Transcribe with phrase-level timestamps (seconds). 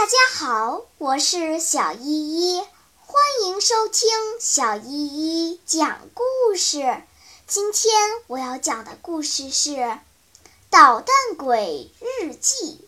[0.00, 2.62] 大家好，我是小依依，
[3.04, 4.08] 欢迎收听
[4.40, 7.02] 小依依讲故事。
[7.46, 7.92] 今天
[8.26, 9.72] 我要讲的故事是
[10.70, 12.80] 《捣蛋鬼日记》。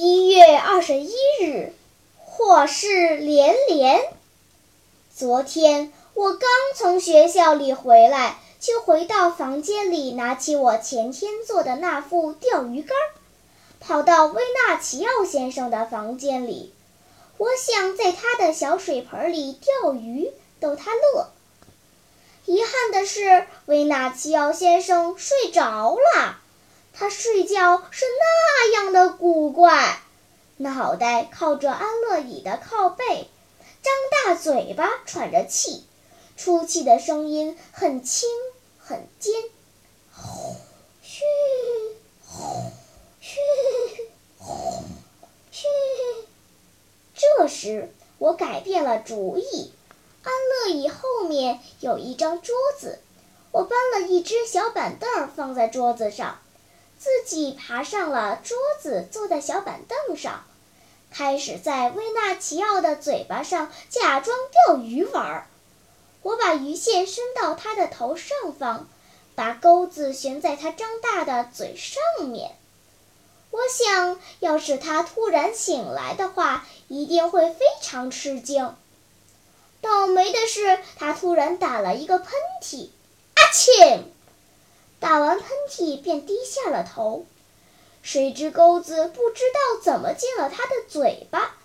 [0.00, 1.74] 一月二十一日，
[2.24, 4.10] 祸事连连。
[5.14, 12.96] 昨天我刚从学校里回来，就回到房间里，拿起我前天做的那副钓鱼竿。
[13.86, 16.74] 跑到威纳奇奥先生的房间里，
[17.38, 21.30] 我想在他的小水盆里钓鱼，逗他乐。
[22.46, 26.40] 遗憾的是，威纳奇奥先生睡着了。
[26.92, 30.00] 他睡觉是那样的古怪，
[30.56, 33.28] 脑袋靠着安乐椅的靠背，
[33.82, 35.84] 张大嘴巴喘着气，
[36.36, 38.28] 出气的声音很轻
[38.80, 39.32] 很尖，
[40.12, 40.56] 呼
[41.02, 41.22] 嘘。
[47.38, 49.70] 这时，我改变了主意。
[50.22, 52.98] 安乐椅后面有一张桌子，
[53.52, 56.38] 我搬了一只小板凳放在桌子上，
[56.98, 60.44] 自己爬上了桌子，坐在小板凳上，
[61.10, 64.34] 开始在威纳奇奥的嘴巴上假装
[64.66, 65.46] 钓鱼玩。
[66.22, 68.88] 我把鱼线伸到他的头上方，
[69.34, 72.56] 把钩子悬在他张大的嘴上面。
[73.56, 78.76] 我想要是他突然醒来的话，一定会非常吃惊。
[79.80, 82.28] 倒霉的是，他突然打了一个喷
[82.62, 82.90] 嚏，
[83.34, 84.02] 阿嚏！
[85.00, 87.24] 打完喷嚏便低下了头。
[88.02, 91.56] 谁知钩子不知道怎么进了他的嘴巴，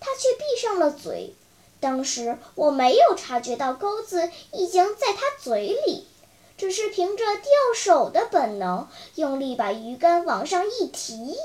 [0.00, 1.32] 他却闭上了嘴。
[1.78, 6.08] 当时我没有察觉到钩子已经在他嘴里。
[6.56, 11.36] 只是凭着钓手的本能，用力把鱼竿往上一提，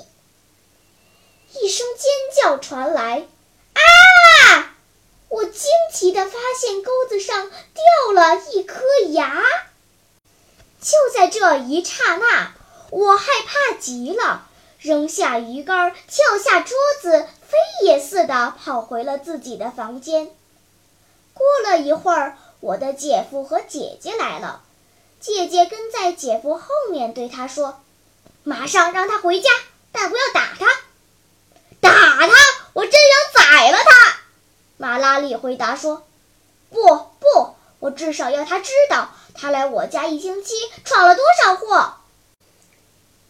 [1.53, 2.09] 一声尖
[2.41, 3.27] 叫传来，
[3.73, 4.75] 啊！
[5.27, 9.43] 我惊奇地发现钩子上掉了一颗牙。
[10.81, 12.53] 就在这一刹那，
[12.89, 14.47] 我害怕极了，
[14.79, 20.31] 扔下鱼竿，跳下桌子，飞也似的跑回了自己的房间。
[21.33, 24.63] 过了一会儿，我的姐夫和姐姐来了。
[25.21, 27.79] 姐姐跟在姐夫后面，对他说
[28.43, 29.51] ：“马上让他回家，
[29.91, 30.65] 但不要打他。
[31.79, 31.91] ”“打
[32.27, 32.33] 他！
[32.73, 34.15] 我真想宰了他！”
[34.77, 36.03] 马拉里回答说。
[36.71, 36.87] “不
[37.19, 41.97] 不，我至少要他知道，他来我家一星期闯了多少祸。”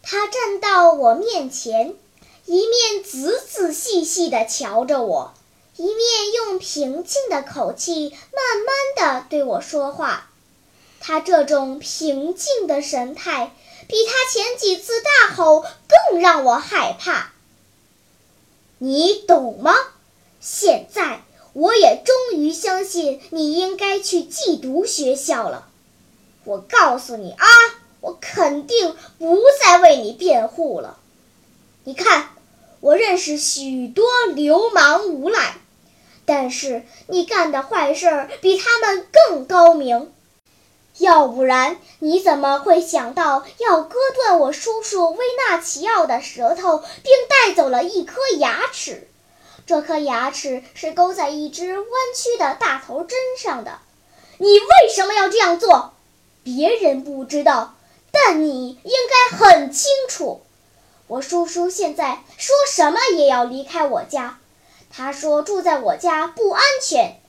[0.01, 1.95] 他站到我面前，
[2.45, 5.33] 一面仔仔细细地瞧着我，
[5.75, 10.29] 一面用平静的口气慢慢地对我说话。
[11.01, 13.51] 他这种平静的神态，
[13.87, 15.65] 比他前几次大吼
[16.09, 17.33] 更让我害怕。
[18.77, 19.73] 你懂吗？
[20.39, 21.21] 现在
[21.53, 25.67] 我也终于相信你应该去寄读学校了。
[26.45, 27.47] 我告诉你啊，
[27.99, 30.97] 我肯定不再为你辩护了。
[31.83, 32.29] 你看，
[32.79, 35.57] 我认识许多流氓无赖，
[36.25, 40.11] 但是你干的坏事比他们更高明。
[40.97, 49.07] 要不然你怎么会想到要割断我叔叔威纳奇奥的舌头，并带走了一颗牙齿？
[49.65, 53.79] 这颗牙齿是勾在一只弯曲的大头针上的。
[54.37, 55.93] 你为什么要这样做？
[56.43, 57.75] 别人不知道，
[58.11, 60.41] 但你应该很清楚。
[61.07, 64.39] 我叔叔现在说什么也要离开我家。
[64.89, 67.21] 他说住在我家不安全。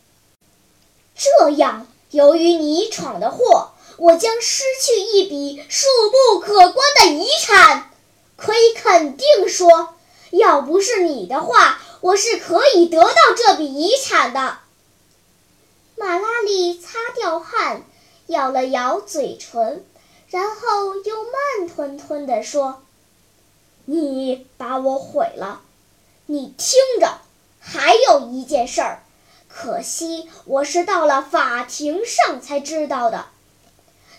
[1.15, 1.87] 这样。
[2.12, 7.91] 由于你闯的祸，我将失去一笔数不可观的遗产。
[8.37, 9.95] 可以肯定说，
[10.31, 14.59] 要不是你的话，我是可以得到这笔遗产的。
[15.97, 17.83] 马拉里擦掉汗，
[18.27, 19.83] 咬了咬嘴唇，
[20.29, 22.83] 然后又慢吞吞地说
[23.87, 25.62] ：“你把我毁了。
[26.27, 27.20] 你听着，
[27.59, 29.03] 还有一件事儿。”
[29.54, 33.26] 可惜我是到了法庭上才知道的，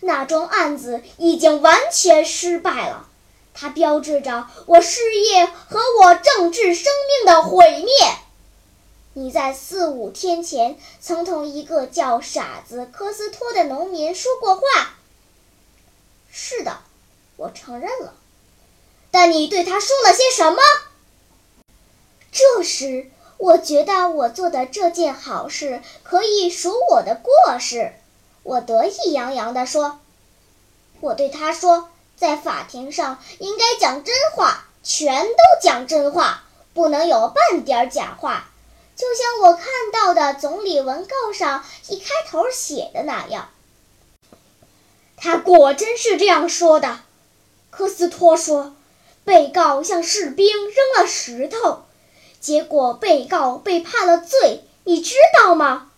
[0.02, 3.08] 那桩案子已经完全失败了，
[3.54, 7.94] 它标志着我事业和我政治生命的毁灭。
[9.14, 14.62] 你在四五天前曾同一个叫傻子科斯托的农民说过话。
[16.32, 16.80] 是的，
[17.38, 18.14] 我承认了，
[19.10, 20.62] 但你对他说了些什么？
[22.32, 23.10] 这时。
[23.38, 27.94] 我觉得我做的这件好事可以数我的过失，
[28.44, 30.00] 我得意洋洋地说
[31.02, 36.44] ：“我对他说，在法庭上应该讲真话，全都讲真话，
[36.74, 38.50] 不能有半点假话，
[38.96, 43.50] 就像我看到的总理文告上一开头写的那样。
[45.18, 47.00] 他果真是这样说的，
[47.70, 48.76] 科斯托说。
[49.26, 51.84] 被告向士兵扔了石头，
[52.44, 55.90] 结果被告被判了罪，你知道吗？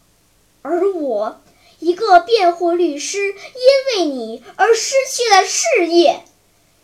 [0.61, 1.41] 而我，
[1.79, 6.23] 一个辩护律师，因为你而失去了事业，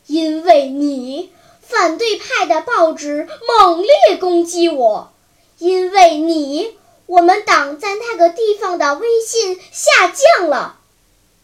[0.08, 1.32] 因为你，
[1.62, 5.14] 反对派的报纸猛烈攻击我，
[5.60, 6.76] 因为你，
[7.06, 10.80] 我们党在那个地方的威信下降了，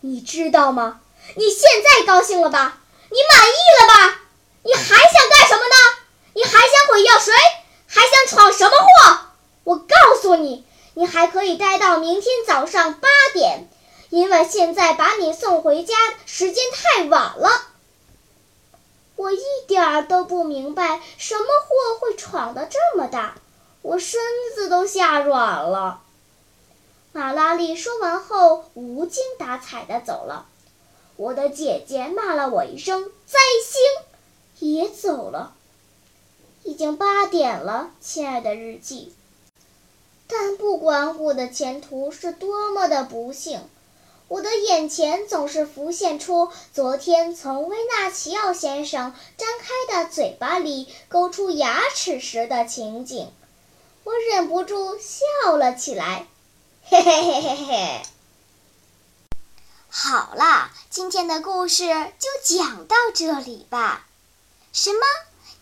[0.01, 1.01] 你知道吗？
[1.35, 2.81] 你现在高兴了吧？
[3.11, 4.21] 你满意了吧？
[4.63, 5.75] 你还想干什么呢？
[6.33, 7.31] 你还想毁掉谁？
[7.97, 9.19] 还想闯什么祸？
[9.63, 10.63] 我告诉你，
[10.93, 13.67] 你还可以待到明天早上八点，
[14.11, 15.95] 因为现在把你送回家
[16.27, 17.49] 时间太晚了。
[19.15, 23.33] 我一点儿都不明白，什么祸会闯得这么大，
[23.81, 24.21] 我身
[24.53, 26.01] 子都吓软了。
[27.13, 30.45] 马拉利说完后，无精打采地走了。
[31.15, 33.81] 我的姐姐骂了我一声“灾星”。
[34.59, 35.53] 也走了，
[36.67, 39.15] 已经八点了，亲爱的日记。
[40.27, 43.61] 但不管我的前途是多么的不幸，
[44.27, 53.31] 我的眼前总是浮现出昨天从维纳奇奥先生张开的嘴巴里勾出牙齿时的情景，
[54.03, 56.27] 我忍不住笑了起来，
[56.83, 58.01] 嘿嘿嘿嘿嘿。
[59.87, 61.87] 好啦，今天的故事
[62.19, 64.05] 就讲到这里吧。
[64.73, 64.99] 什么？